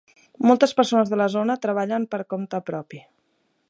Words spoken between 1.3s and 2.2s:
zona treballen